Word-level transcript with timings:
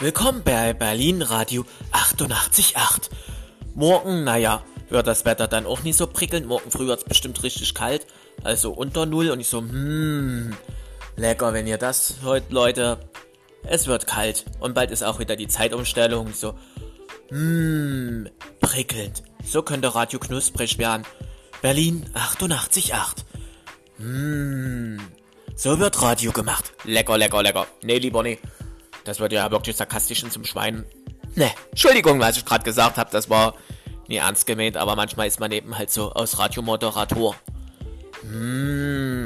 Willkommen 0.00 0.42
bei 0.44 0.72
Berlin 0.72 1.22
Radio 1.22 1.64
88.8. 1.92 3.10
Morgen, 3.76 4.24
naja, 4.24 4.64
wird 4.88 5.06
das 5.06 5.24
Wetter 5.24 5.46
dann 5.46 5.66
auch 5.66 5.84
nicht 5.84 5.96
so 5.96 6.08
prickelnd. 6.08 6.46
Morgen 6.46 6.70
früh 6.72 6.88
wird 6.88 6.98
es 6.98 7.04
bestimmt 7.04 7.42
richtig 7.44 7.74
kalt, 7.74 8.04
also 8.42 8.72
unter 8.72 9.06
Null. 9.06 9.30
Und 9.30 9.38
ich 9.38 9.46
so, 9.46 9.60
hm, 9.60 10.54
lecker, 11.14 11.52
wenn 11.52 11.68
ihr 11.68 11.78
das 11.78 12.16
heute, 12.24 12.52
Leute. 12.52 12.98
Es 13.62 13.86
wird 13.86 14.06
kalt 14.06 14.44
und 14.58 14.74
bald 14.74 14.90
ist 14.90 15.04
auch 15.04 15.20
wieder 15.20 15.36
die 15.36 15.48
Zeitumstellung. 15.48 16.28
Ich 16.28 16.36
so, 16.36 16.58
hm, 17.28 18.28
prickelnd. 18.60 19.22
So 19.44 19.62
könnte 19.62 19.94
Radio 19.94 20.18
knusprig 20.18 20.76
werden. 20.76 21.04
Berlin 21.62 22.04
88.8. 22.14 23.24
Hm, 23.98 25.00
so 25.54 25.78
wird 25.78 26.02
Radio 26.02 26.32
gemacht. 26.32 26.72
Lecker, 26.82 27.16
lecker, 27.16 27.42
lecker. 27.44 27.66
Nee, 27.82 27.98
lieber 27.98 28.24
nee. 28.24 28.38
Das 29.04 29.20
wird 29.20 29.32
ja 29.32 29.50
wirklich 29.50 29.76
sarkastisch 29.76 30.24
und 30.24 30.32
zum 30.32 30.44
Schwein. 30.44 30.84
Ne, 31.34 31.50
Entschuldigung, 31.70 32.20
was 32.20 32.36
ich 32.36 32.44
gerade 32.44 32.64
gesagt 32.64 32.96
habe, 32.96 33.10
das 33.10 33.28
war 33.28 33.54
nie 34.08 34.16
ernst 34.16 34.46
gemeint, 34.46 34.76
aber 34.76 34.96
manchmal 34.96 35.26
ist 35.26 35.40
man 35.40 35.52
eben 35.52 35.76
halt 35.76 35.90
so 35.90 36.12
aus 36.12 36.38
Radiomoderator. 36.38 37.34
Mmh, 38.22 38.34
lecker. 38.34 39.23